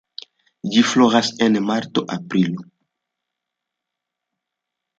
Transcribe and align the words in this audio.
Ĝi 0.75 0.81
floras 0.91 1.29
en 1.47 1.59
marto-aprilo. 1.67 2.67